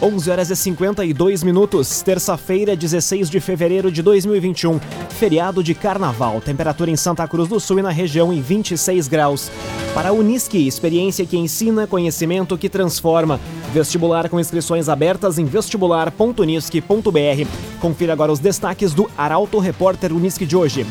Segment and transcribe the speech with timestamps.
[0.00, 6.38] 11 horas e 52 minutos, terça-feira, 16 de fevereiro de 2021, feriado de carnaval.
[6.42, 9.50] Temperatura em Santa Cruz do Sul e na região em 26 graus.
[9.94, 13.40] Para a Unisque, experiência que ensina, conhecimento que transforma.
[13.72, 17.48] Vestibular com inscrições abertas em vestibular.unisque.br.
[17.80, 20.84] Confira agora os destaques do Arauto Repórter Unisque de hoje.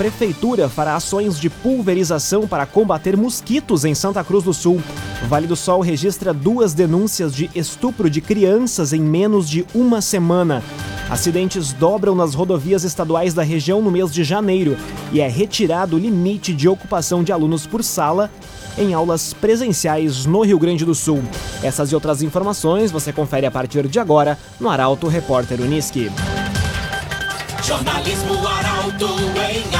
[0.00, 4.80] Prefeitura fará ações de pulverização para combater mosquitos em Santa Cruz do Sul.
[5.28, 10.62] Vale do Sol registra duas denúncias de estupro de crianças em menos de uma semana.
[11.10, 14.74] Acidentes dobram nas rodovias estaduais da região no mês de janeiro
[15.12, 18.30] e é retirado o limite de ocupação de alunos por sala
[18.78, 21.22] em aulas presenciais no Rio Grande do Sul.
[21.62, 26.10] Essas e outras informações você confere a partir de agora no Arauto Repórter Uniski.
[27.62, 29.79] Jornalismo Arauto em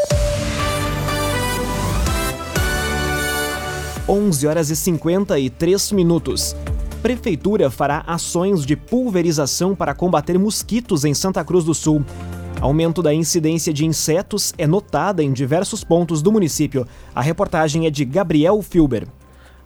[4.11, 6.53] 11 horas e 53 minutos.
[7.01, 12.03] Prefeitura fará ações de pulverização para combater mosquitos em Santa Cruz do Sul.
[12.59, 16.85] Aumento da incidência de insetos é notada em diversos pontos do município.
[17.15, 19.07] A reportagem é de Gabriel Filber.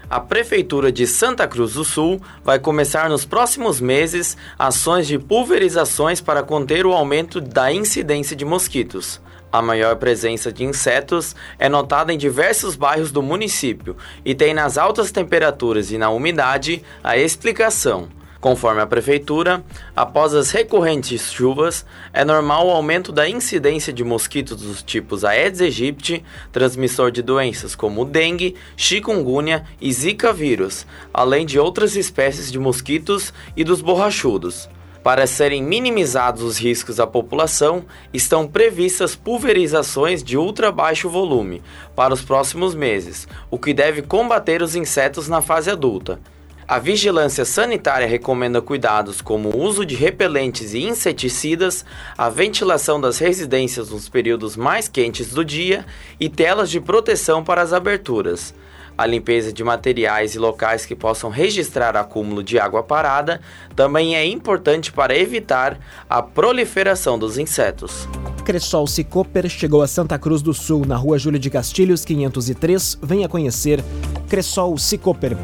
[0.08, 6.22] A Prefeitura de Santa Cruz do Sul vai começar nos próximos meses ações de pulverizações
[6.22, 9.20] para conter o aumento da incidência de mosquitos.
[9.56, 14.78] A maior presença de insetos é notada em diversos bairros do município e tem nas
[14.78, 18.10] altas temperaturas e na umidade a explicação.
[18.42, 19.64] Conforme a prefeitura,
[19.96, 25.62] após as recorrentes chuvas, é normal o aumento da incidência de mosquitos dos tipos Aedes
[25.62, 32.60] aegypti, transmissor de doenças como dengue, chikungunya e zika vírus, além de outras espécies de
[32.60, 34.68] mosquitos e dos borrachudos.
[35.06, 41.62] Para serem minimizados os riscos à população, estão previstas pulverizações de ultra baixo volume
[41.96, 46.20] para os próximos meses, o que deve combater os insetos na fase adulta.
[46.68, 51.86] A vigilância sanitária recomenda cuidados como o uso de repelentes e inseticidas,
[52.18, 55.86] a ventilação das residências nos períodos mais quentes do dia
[56.20, 58.56] e telas de proteção para as aberturas
[58.98, 63.42] a limpeza de materiais e locais que possam registrar acúmulo de água parada
[63.76, 65.78] também é importante para evitar
[66.10, 68.08] a proliferação dos insetos.
[68.46, 73.00] Cressol Cicoper chegou a Santa Cruz do Sul, na rua Júlio de Castilhos, 503.
[73.02, 73.84] Venha conhecer
[74.30, 75.36] Cressol Cicoper.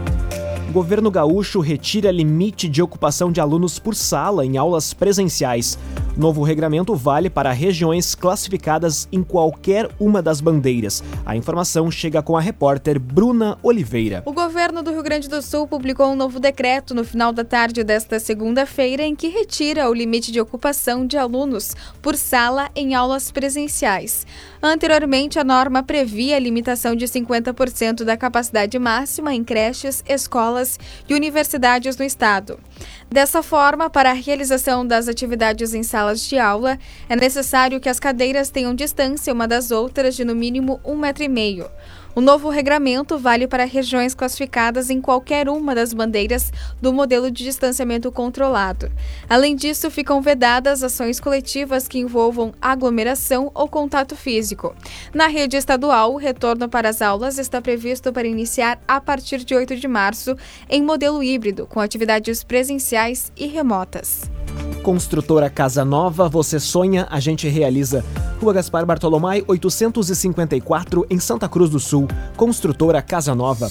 [0.71, 5.77] Governo gaúcho retira limite de ocupação de alunos por sala em aulas presenciais.
[6.15, 11.03] Novo regramento vale para regiões classificadas em qualquer uma das bandeiras.
[11.25, 14.23] A informação chega com a repórter Bruna Oliveira.
[14.25, 17.83] O governo do Rio Grande do Sul publicou um novo decreto no final da tarde
[17.83, 23.29] desta segunda-feira em que retira o limite de ocupação de alunos por sala em aulas
[23.29, 24.25] presenciais.
[24.63, 30.60] Anteriormente, a norma previa a limitação de 50% da capacidade máxima em creches, escolas
[31.07, 32.59] e universidades no estado.
[33.09, 36.77] Dessa forma, para a realização das atividades em salas de aula,
[37.09, 41.23] é necessário que as cadeiras tenham distância uma das outras de no mínimo um metro
[41.23, 41.69] e meio.
[42.13, 46.51] O novo regramento vale para regiões classificadas em qualquer uma das bandeiras
[46.81, 48.91] do modelo de distanciamento controlado.
[49.29, 54.75] Além disso, ficam vedadas ações coletivas que envolvam aglomeração ou contato físico.
[55.13, 59.55] Na rede estadual, o retorno para as aulas está previsto para iniciar a partir de
[59.55, 60.35] 8 de março,
[60.69, 64.29] em modelo híbrido, com atividades presenciais e remotas.
[64.83, 68.03] Construtora Casa Nova, você sonha, a gente realiza.
[68.41, 72.07] Rua Gaspar Bartolomai, 854, em Santa Cruz do Sul.
[72.35, 73.69] Construtora Casa Nova.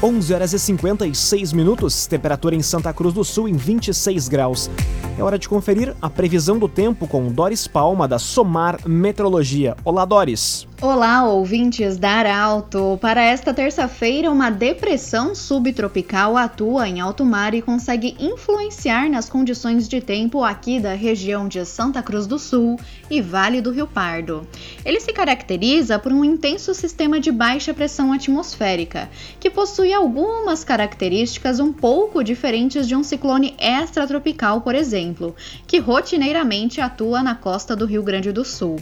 [0.00, 4.70] 11 horas e 56 minutos, temperatura em Santa Cruz do Sul em 26 graus.
[5.18, 9.76] É hora de conferir a previsão do tempo com Doris Palma, da Somar Metrologia.
[9.84, 10.68] Olá, Doris.
[10.80, 12.96] Olá, ouvintes da Arauto!
[13.00, 19.88] Para esta terça-feira, uma depressão subtropical atua em alto mar e consegue influenciar nas condições
[19.88, 22.78] de tempo aqui da região de Santa Cruz do Sul
[23.10, 24.46] e Vale do Rio Pardo.
[24.84, 29.10] Ele se caracteriza por um intenso sistema de baixa pressão atmosférica,
[29.40, 35.34] que possui algumas características um pouco diferentes de um ciclone extratropical, por exemplo,
[35.66, 38.76] que rotineiramente atua na costa do Rio Grande do Sul.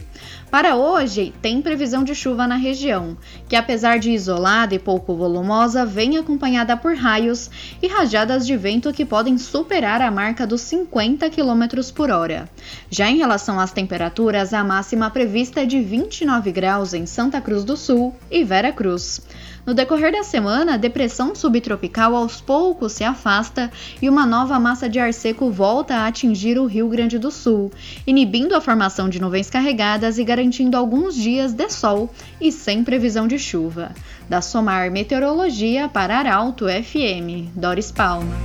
[0.49, 3.17] Para hoje, tem previsão de chuva na região,
[3.49, 7.51] que apesar de isolada e pouco volumosa, vem acompanhada por raios
[7.81, 12.49] e rajadas de vento que podem superar a marca dos 50 km por hora.
[12.89, 17.65] Já em relação às temperaturas, a máxima prevista é de 29 graus em Santa Cruz
[17.65, 19.21] do Sul e Vera Cruz.
[19.67, 23.69] No decorrer da semana, a depressão subtropical aos poucos se afasta
[24.01, 27.69] e uma nova massa de ar seco volta a atingir o Rio Grande do Sul,
[28.07, 33.27] inibindo a formação de nuvens carregadas e garantindo alguns dias de sol e sem previsão
[33.27, 33.91] de chuva.
[34.29, 38.35] Da Somar Meteorologia para Arauto FM, Doris Palma.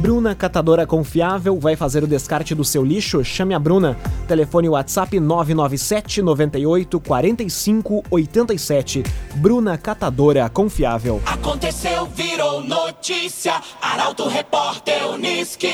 [0.00, 3.24] Bruna Catadora Confiável vai fazer o descarte do seu lixo?
[3.24, 3.96] Chame a Bruna.
[4.26, 9.02] Telefone WhatsApp 997 98 45 87.
[9.36, 11.22] Bruna Catadora Confiável.
[11.24, 13.54] Aconteceu, virou notícia.
[13.80, 15.72] Arauto Repórter Uniski.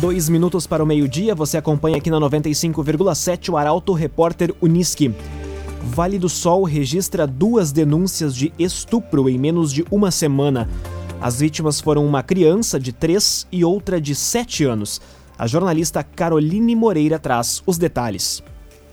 [0.00, 5.12] Dois minutos para o meio-dia, você acompanha aqui na 95,7 o Arauto Repórter Uniski.
[5.82, 10.68] Vale do Sol registra duas denúncias de estupro em menos de uma semana.
[11.20, 15.00] As vítimas foram uma criança de 3 e outra de 7 anos.
[15.36, 18.40] A jornalista Caroline Moreira traz os detalhes.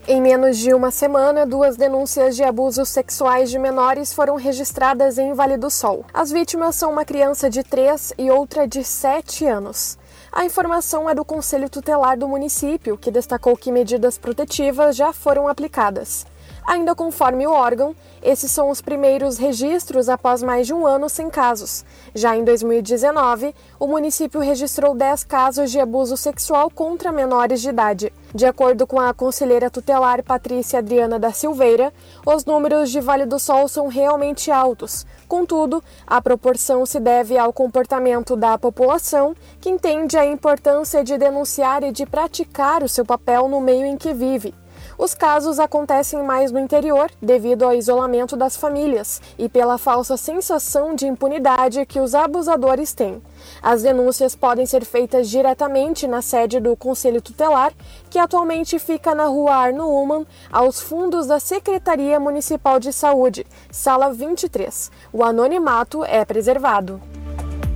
[0.08, 5.34] Em menos de uma semana, duas denúncias de abusos sexuais de menores foram registradas em
[5.34, 6.04] Vale do Sol.
[6.12, 10.00] As vítimas são uma criança de 3 e outra de 7 anos.
[10.38, 15.48] A informação é do Conselho Tutelar do município, que destacou que medidas protetivas já foram
[15.48, 16.28] aplicadas.
[16.68, 21.30] Ainda conforme o órgão, esses são os primeiros registros após mais de um ano sem
[21.30, 21.86] casos.
[22.14, 28.12] Já em 2019, o município registrou 10 casos de abuso sexual contra menores de idade.
[28.34, 31.94] De acordo com a conselheira tutelar Patrícia Adriana da Silveira,
[32.26, 35.06] os números de Vale do Sol são realmente altos.
[35.28, 41.84] Contudo, a proporção se deve ao comportamento da população, que entende a importância de denunciar
[41.84, 44.54] e de praticar o seu papel no meio em que vive.
[44.98, 50.96] Os casos acontecem mais no interior devido ao isolamento das famílias e pela falsa sensação
[50.96, 53.22] de impunidade que os abusadores têm.
[53.62, 57.74] As denúncias podem ser feitas diretamente na sede do Conselho Tutelar,
[58.10, 64.14] que atualmente fica na rua Arno Uman, aos fundos da Secretaria Municipal de Saúde, sala
[64.14, 64.92] 23.
[65.12, 67.02] O anonimato é preservado.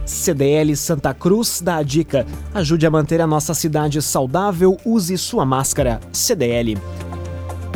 [0.06, 5.45] CDL Santa Cruz dá a dica: ajude a manter a nossa cidade saudável, use sua
[5.45, 6.00] máscara.
[6.12, 6.77] CDL.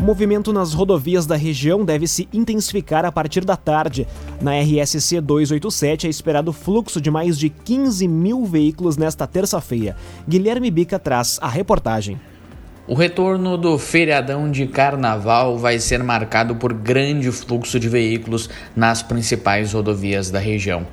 [0.03, 4.05] O movimento nas rodovias da região deve se intensificar a partir da tarde.
[4.41, 9.95] Na RSC 287 é esperado fluxo de mais de 15 mil veículos nesta terça-feira.
[10.27, 12.19] Guilherme Bica traz a reportagem.
[12.85, 19.01] O retorno do feriadão de carnaval vai ser marcado por grande fluxo de veículos nas
[19.01, 20.85] principais rodovias da região.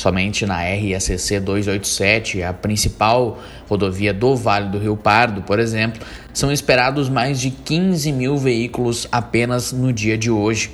[0.00, 3.38] Somente na RSC 287, a principal
[3.68, 6.00] rodovia do Vale do Rio Pardo, por exemplo,
[6.32, 10.70] são esperados mais de 15 mil veículos apenas no dia de hoje.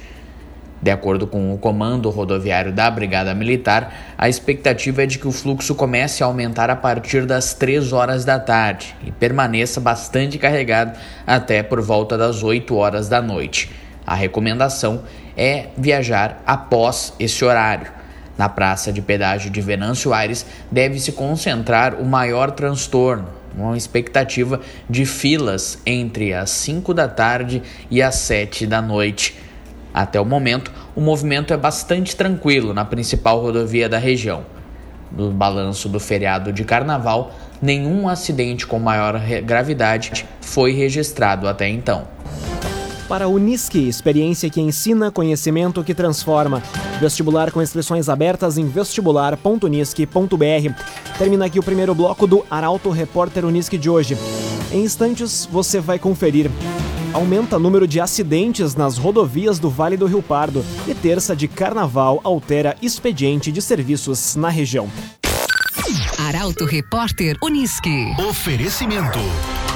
[0.81, 5.32] De acordo com o comando rodoviário da Brigada Militar, a expectativa é de que o
[5.32, 10.96] fluxo comece a aumentar a partir das 3 horas da tarde e permaneça bastante carregado
[11.26, 13.73] até por volta das 8 horas da noite.
[14.06, 15.02] A recomendação
[15.37, 17.96] é viajar após esse horário.
[18.38, 24.61] Na praça de pedágio de Venâncio Aires deve se concentrar o maior transtorno, uma expectativa
[24.88, 29.38] de filas entre as 5 da tarde e as 7 da noite.
[29.94, 34.44] Até o momento, o movimento é bastante tranquilo na principal rodovia da região.
[35.11, 42.15] No balanço do feriado de carnaval, nenhum acidente com maior gravidade foi registrado até então.
[43.09, 46.61] Para a Unisque, experiência que ensina, conhecimento que transforma.
[47.01, 51.17] Vestibular com inscrições abertas em vestibular.unisque.br.
[51.17, 54.19] Termina aqui o primeiro bloco do Arauto Repórter Unisque de hoje.
[54.73, 56.51] Em instantes, você vai conferir.
[57.13, 61.47] Aumenta o número de acidentes nas rodovias do Vale do Rio Pardo e terça de
[61.47, 64.91] carnaval altera expediente de serviços na região.
[66.19, 68.13] Arauto Repórter Unisque.
[68.29, 69.21] Oferecimento.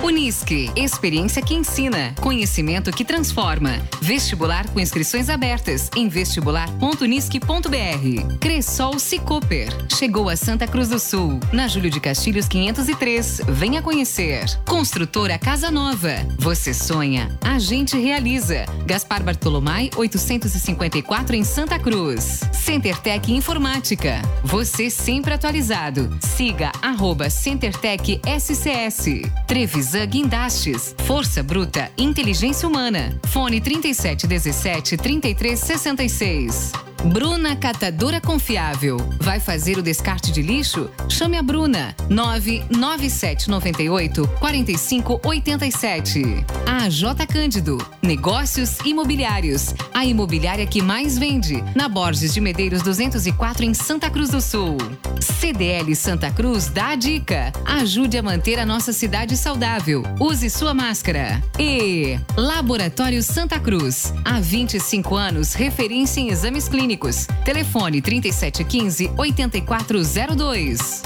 [0.03, 3.79] Unisque, experiência que ensina, conhecimento que transforma.
[4.01, 8.39] Vestibular com inscrições abertas em vestibular.unisque.br.
[8.41, 9.69] Cressol Cicoper.
[9.95, 13.43] Chegou a Santa Cruz do Sul, na Júlio de Castilhos 503.
[13.47, 14.47] Venha conhecer.
[14.65, 16.15] Construtora Casa Nova.
[16.39, 18.65] Você sonha, a gente realiza.
[18.87, 22.41] Gaspar Bartolomai 854 em Santa Cruz.
[22.65, 24.23] CenterTech Informática.
[24.43, 26.11] Você sempre atualizado.
[26.21, 29.23] Siga arroba CenterTech SCS.
[29.47, 30.95] Trevisão Cosan Guindastes.
[31.05, 33.19] Força Bruta, Inteligência Humana.
[33.27, 36.90] Fone 3717 3366.
[37.05, 38.99] Bruna Catadora Confiável.
[39.19, 40.91] Vai fazer o descarte de lixo?
[41.09, 41.97] Chame a Bruna.
[42.11, 46.45] 99798 4587.
[46.67, 47.79] A J Cândido.
[48.03, 49.75] Negócios imobiliários.
[49.95, 51.65] A imobiliária que mais vende.
[51.75, 54.77] Na Borges de Medeiros 204 em Santa Cruz do Sul.
[55.21, 57.51] CDL Santa Cruz dá a dica.
[57.65, 60.03] Ajude a manter a nossa cidade saudável.
[60.19, 61.43] Use sua máscara.
[61.59, 64.13] E Laboratório Santa Cruz.
[64.23, 67.27] Há 25 anos, referência em exames clínicos clínicos.
[67.45, 71.03] Telefone 3715 8402.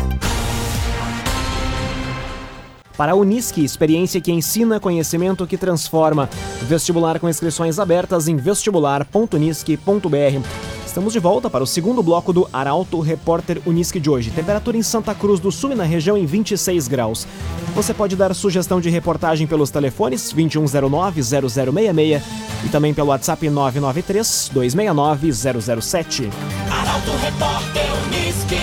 [2.97, 6.31] Para a Unisque, experiência que ensina, conhecimento que transforma.
[6.63, 10.74] Vestibular com inscrições abertas em vestibular.unisque.br.
[10.95, 14.31] Estamos de volta para o segundo bloco do Arauto Repórter Unisque de hoje.
[14.31, 17.27] Temperatura em Santa Cruz do Sul e na região em 26 graus.
[17.75, 22.23] Você pode dar sugestão de reportagem pelos telefones 2109-0066
[22.65, 26.31] e também pelo WhatsApp 993-269-007.
[26.71, 28.55] Arauto Repórter Unisque.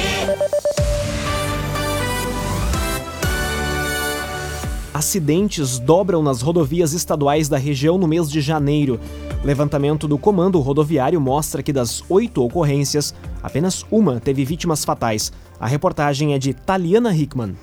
[4.93, 9.01] Acidentes dobram nas rodovias estaduais da região no mês de janeiro.
[9.43, 15.33] Levantamento do Comando Rodoviário mostra que das oito ocorrências, apenas uma teve vítimas fatais.
[15.59, 17.55] A reportagem é de Taliana Hickman.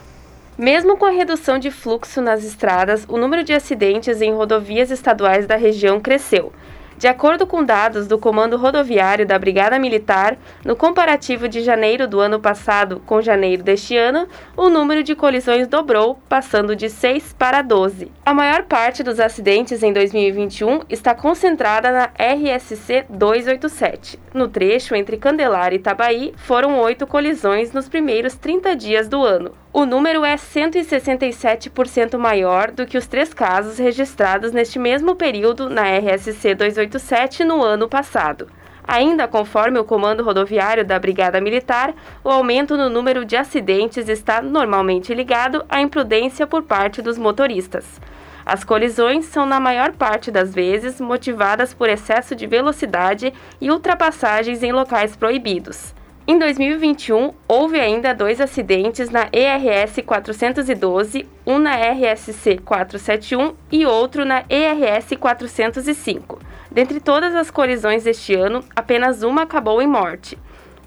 [0.59, 5.47] Mesmo com a redução de fluxo nas estradas, o número de acidentes em rodovias estaduais
[5.47, 6.53] da região cresceu.
[6.99, 12.19] De acordo com dados do Comando Rodoviário da Brigada Militar, no comparativo de janeiro do
[12.19, 14.27] ano passado com janeiro deste ano,
[14.57, 18.11] o número de colisões dobrou, passando de 6 para 12.
[18.27, 24.19] A maior parte dos acidentes em 2021 está concentrada na RSC 287.
[24.35, 29.53] No trecho entre Candelária e Itabaí, foram oito colisões nos primeiros 30 dias do ano.
[29.79, 35.83] O número é 167% maior do que os três casos registrados neste mesmo período na
[35.83, 38.49] RSC 287 no ano passado.
[38.83, 41.95] Ainda conforme o Comando Rodoviário da Brigada Militar,
[42.25, 48.01] o aumento no número de acidentes está normalmente ligado à imprudência por parte dos motoristas.
[48.45, 54.65] As colisões são, na maior parte das vezes, motivadas por excesso de velocidade e ultrapassagens
[54.65, 55.97] em locais proibidos.
[56.31, 64.27] Em 2021, houve ainda dois acidentes na ERS 412, um na RSC 471 e outro
[64.27, 66.39] na ERS 405.
[66.71, 70.37] Dentre todas as colisões deste ano, apenas uma acabou em morte.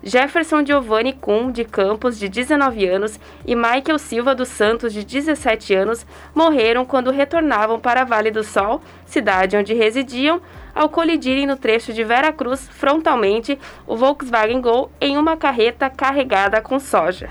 [0.04, 5.74] Jefferson Giovanni Kuhn, de Campos, de 19 anos, e Michael Silva dos Santos, de 17
[5.74, 6.06] anos,
[6.36, 10.40] morreram quando retornavam para Vale do Sol, cidade onde residiam,
[10.74, 16.62] ao colidirem no trecho de Vera Cruz frontalmente o Volkswagen Gol em uma carreta carregada
[16.62, 17.30] com soja.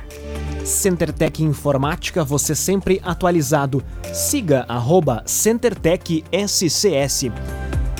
[0.64, 3.82] CenterTech Informática, você sempre atualizado.
[4.12, 7.30] Siga arroba CenterTech SCS.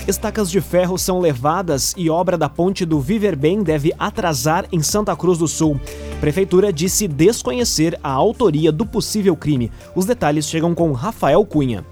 [0.07, 4.83] Estacas de ferro são levadas e obra da ponte do Viver Bem deve atrasar em
[4.83, 5.81] Santa Cruz do Sul.
[6.21, 9.71] Prefeitura disse desconhecer a autoria do possível crime.
[9.95, 11.85] Os detalhes chegam com Rafael Cunha.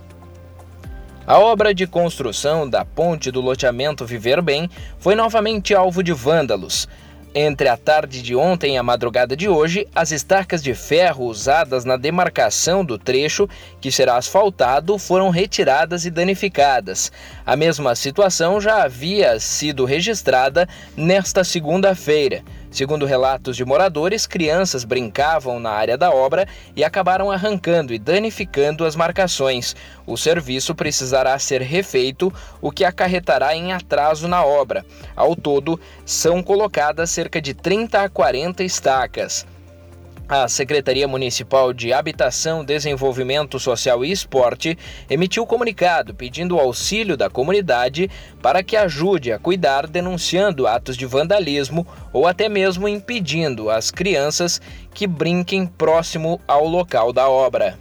[1.29, 4.67] A obra de construção da ponte do loteamento Viver Bem
[4.99, 6.89] foi novamente alvo de vândalos.
[7.35, 11.85] Entre a tarde de ontem e a madrugada de hoje, as estacas de ferro usadas
[11.85, 13.47] na demarcação do trecho
[13.79, 17.13] que será asfaltado foram retiradas e danificadas.
[17.45, 20.67] A mesma situação já havia sido registrada
[20.97, 22.43] nesta segunda-feira.
[22.71, 26.47] Segundo relatos de moradores, crianças brincavam na área da obra
[26.77, 29.75] e acabaram arrancando e danificando as marcações.
[30.07, 34.85] O serviço precisará ser refeito, o que acarretará em atraso na obra.
[35.17, 39.47] Ao todo, são colocadas cerca de 30 a 40 estacas.
[40.29, 44.77] A Secretaria Municipal de Habitação, Desenvolvimento Social e Esporte
[45.09, 48.11] emitiu comunicado pedindo o auxílio da comunidade
[48.43, 54.61] para que ajude a cuidar denunciando atos de vandalismo ou até mesmo impedindo as crianças
[54.93, 57.79] que brinquem próximo ao local da obra.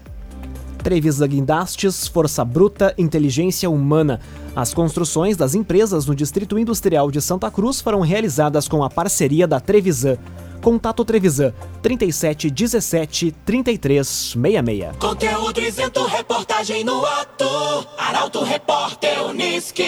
[0.82, 4.22] Trevisa Guindastes, Força Bruta, Inteligência Humana.
[4.56, 9.46] As construções das empresas no Distrito Industrial de Santa Cruz foram realizadas com a parceria
[9.46, 10.18] da Trevisan.
[10.62, 14.98] Contato Trevisan 37 17 33 66.
[15.00, 17.46] Conteúdo isento, reportagem no ato.
[17.98, 19.86] Arauto Repórter Unisque.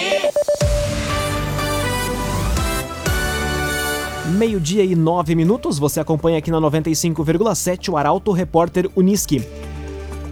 [4.38, 9.44] Meio-dia e nove minutos, você acompanha aqui na 95,7 o Arauto Repórter Unisque.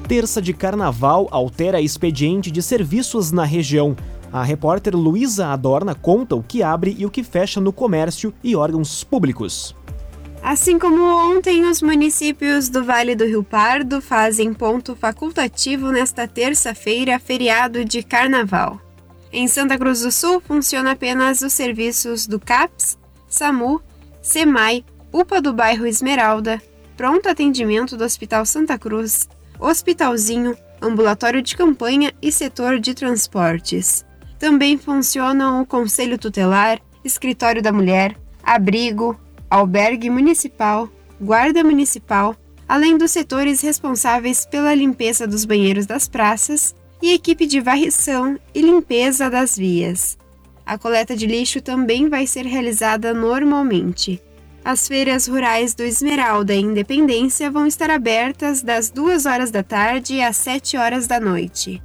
[0.07, 3.95] Terça de Carnaval altera expediente de serviços na região.
[4.31, 8.55] A repórter Luísa Adorna conta o que abre e o que fecha no comércio e
[8.55, 9.75] órgãos públicos.
[10.49, 17.19] Assim como ontem, os municípios do Vale do Rio Pardo fazem ponto facultativo nesta terça-feira,
[17.19, 18.79] feriado de Carnaval.
[19.29, 23.81] Em Santa Cruz do Sul, funciona apenas os serviços do CAPS, SAMU,
[24.21, 26.61] SEMAI, UPA do bairro Esmeralda,
[26.95, 29.27] Pronto Atendimento do Hospital Santa Cruz,
[29.59, 34.05] Hospitalzinho, Ambulatório de Campanha e Setor de Transportes.
[34.39, 40.89] Também funcionam o Conselho Tutelar, Escritório da Mulher, Abrigo, Albergue Municipal,
[41.21, 42.35] Guarda Municipal,
[42.67, 48.61] além dos setores responsáveis pela limpeza dos banheiros das praças e equipe de varrição e
[48.61, 50.17] limpeza das vias.
[50.65, 54.21] A coleta de lixo também vai ser realizada normalmente.
[54.65, 60.19] As feiras rurais do Esmeralda e Independência vão estar abertas das 2 horas da tarde
[60.19, 61.81] às 7 horas da noite.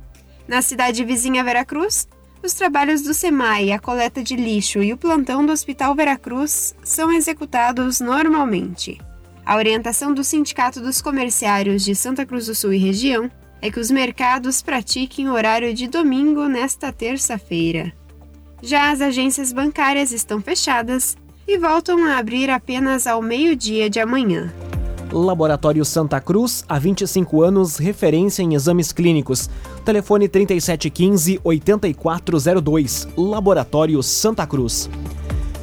[0.48, 2.08] Na cidade vizinha Veracruz,
[2.42, 7.12] os trabalhos do SEMAI, a coleta de lixo e o plantão do Hospital Veracruz são
[7.12, 9.00] executados normalmente.
[9.46, 13.30] A orientação do Sindicato dos Comerciários de Santa Cruz do Sul e região
[13.60, 17.92] é que os mercados pratiquem horário de domingo nesta terça-feira.
[18.60, 24.52] Já as agências bancárias estão fechadas e voltam a abrir apenas ao meio-dia de amanhã.
[25.12, 29.50] Laboratório Santa Cruz, há 25 anos, referência em exames clínicos.
[29.84, 33.08] Telefone 3715-8402.
[33.16, 34.88] Laboratório Santa Cruz.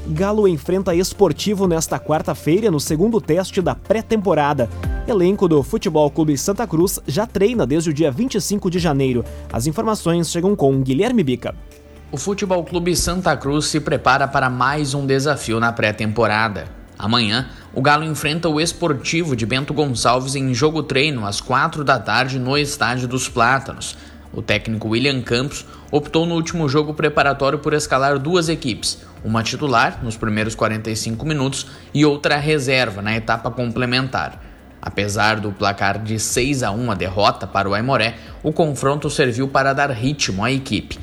[0.07, 4.69] Galo enfrenta Esportivo nesta quarta-feira no segundo teste da pré-temporada.
[5.07, 9.25] Elenco do Futebol Clube Santa Cruz já treina desde o dia 25 de janeiro.
[9.51, 11.55] As informações chegam com Guilherme Bica.
[12.11, 16.78] O Futebol Clube Santa Cruz se prepara para mais um desafio na pré-temporada.
[16.99, 21.97] Amanhã, o Galo enfrenta o Esportivo de Bento Gonçalves em jogo treino às 4 da
[21.97, 23.95] tarde no Estádio dos Plátanos.
[24.33, 30.03] O técnico William Campos optou no último jogo preparatório por escalar duas equipes, uma titular
[30.03, 34.43] nos primeiros 45 minutos e outra reserva na etapa complementar.
[34.81, 39.47] Apesar do placar de 6 a 1 a derrota para o Aimoré, o confronto serviu
[39.47, 40.99] para dar ritmo à equipe.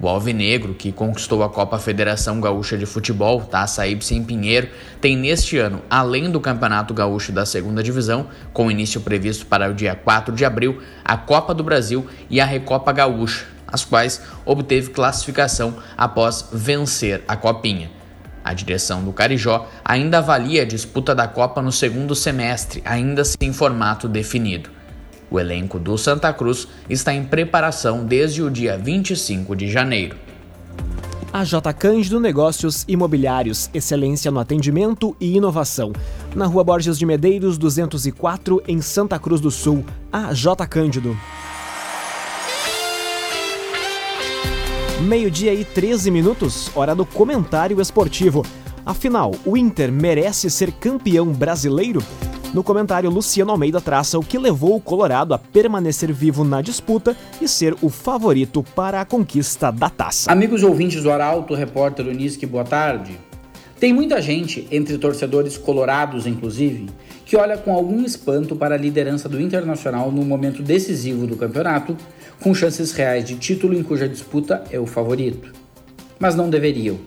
[0.00, 4.68] O Alvinegro, que conquistou a Copa Federação Gaúcha de Futebol, Taça Ibsen Pinheiro,
[5.00, 9.74] tem neste ano, além do Campeonato Gaúcho da Segunda Divisão, com início previsto para o
[9.74, 14.90] dia 4 de abril, a Copa do Brasil e a Recopa Gaúcha, as quais obteve
[14.90, 17.90] classificação após vencer a Copinha.
[18.44, 23.52] A direção do Carijó ainda avalia a disputa da Copa no segundo semestre, ainda sem
[23.52, 24.68] formato definido.
[25.30, 30.16] O elenco do Santa Cruz está em preparação desde o dia 25 de janeiro.
[31.32, 31.72] A J.
[31.72, 35.92] Cândido Negócios Imobiliários, excelência no atendimento e inovação.
[36.32, 39.84] Na Rua Borges de Medeiros, 204, em Santa Cruz do Sul.
[40.12, 40.64] A J.
[40.68, 41.18] Cândido.
[45.00, 48.46] Meio-dia e 13 minutos, hora do comentário esportivo.
[48.86, 52.00] Afinal, o Inter merece ser campeão brasileiro?
[52.54, 57.16] No comentário, Luciano Almeida traça o que levou o Colorado a permanecer vivo na disputa
[57.42, 60.30] e ser o favorito para a conquista da taça.
[60.30, 63.18] Amigos ouvintes do Arauto, repórter Unisque, boa tarde.
[63.80, 66.90] Tem muita gente, entre torcedores colorados inclusive,
[67.26, 71.96] que olha com algum espanto para a liderança do Internacional no momento decisivo do campeonato,
[72.40, 75.52] com chances reais de título em cuja disputa é o favorito.
[76.20, 77.00] Mas não deveriam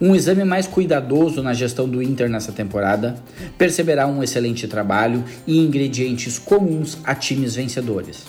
[0.00, 3.16] um exame mais cuidadoso na gestão do Inter nessa temporada,
[3.56, 8.24] perceberá um excelente trabalho e ingredientes comuns a times vencedores.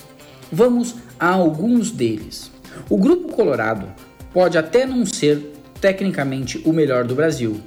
[0.50, 2.50] Vamos a alguns deles.
[2.88, 3.86] O Grupo Colorado
[4.32, 7.60] pode até não ser tecnicamente o melhor do Brasil,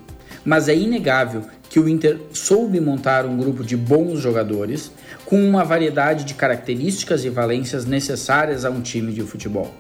[0.46, 4.92] mas é inegável que o Inter soube montar um grupo de bons jogadores
[5.26, 9.74] com uma variedade de características e valências necessárias a um time de futebol.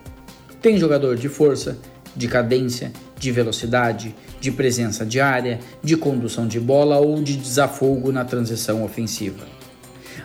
[0.61, 1.77] Tem jogador de força,
[2.19, 8.11] de cadência, de velocidade, de presença de área, de condução de bola ou de desafogo
[8.11, 9.47] na transição ofensiva.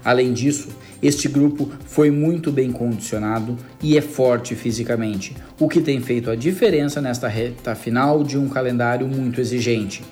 [0.05, 6.01] Além disso, este grupo foi muito bem condicionado e é forte fisicamente, o que tem
[6.01, 10.03] feito a diferença nesta reta final de um calendário muito exigente.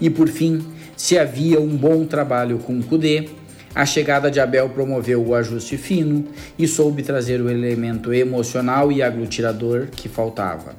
[0.00, 0.64] E por fim,
[0.96, 3.28] se havia um bom trabalho com o Kudê,
[3.74, 6.26] a chegada de Abel promoveu o ajuste fino
[6.56, 10.76] e soube trazer o elemento emocional e aglutinador que faltava.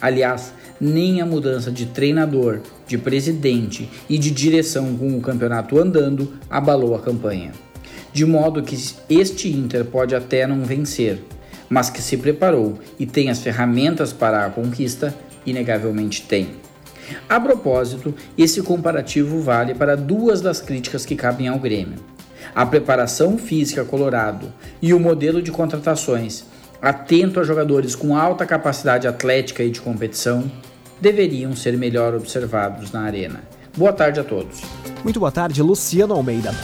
[0.00, 6.32] Aliás, nem a mudança de treinador, de presidente e de direção com o campeonato andando
[6.48, 7.52] abalou a campanha.
[8.12, 8.76] De modo que
[9.08, 11.22] este Inter pode até não vencer,
[11.68, 15.14] mas que se preparou e tem as ferramentas para a conquista,
[15.46, 16.48] inegavelmente tem.
[17.28, 21.98] A propósito, esse comparativo vale para duas das críticas que cabem ao Grêmio.
[22.54, 26.44] A preparação física colorado e o modelo de contratações
[26.80, 30.50] atento a jogadores com alta capacidade atlética e de competição,
[31.00, 33.42] deveriam ser melhor observados na arena.
[33.76, 34.62] Boa tarde a todos.
[35.04, 36.54] Muito boa tarde, Luciano Almeida.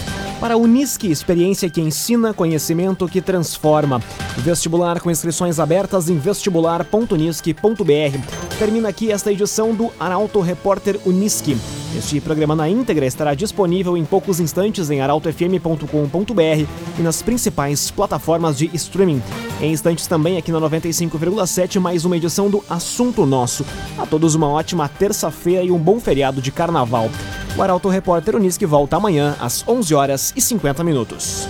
[0.40, 4.02] Para a Unisque, experiência que ensina, conhecimento que transforma.
[4.36, 8.58] Vestibular com inscrições abertas em vestibular.unisque.br.
[8.58, 11.56] Termina aqui esta edição do Arauto Repórter Unisque.
[11.94, 16.66] Este programa na íntegra estará disponível em poucos instantes em arautofm.com.br
[16.98, 19.22] e nas principais plataformas de streaming.
[19.60, 23.64] Em instantes também aqui na 95,7 mais uma edição do Assunto Nosso.
[23.98, 27.10] A todos uma ótima terça-feira e um bom feriado de carnaval.
[27.56, 31.48] O Arauto Repórter Unisque volta amanhã às 11 horas e 50 minutos.